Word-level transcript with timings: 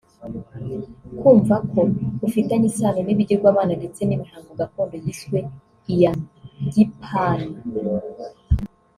Kumvako 1.19 1.79
ufitanye 2.27 2.65
isano 2.71 2.99
n’ibigirwamana 3.03 3.73
ndetse 3.79 4.01
n’imihango 4.03 4.51
gakondo 4.59 4.95
yiswe 5.03 5.39
iya 5.93 6.11
gipaani 6.73 7.57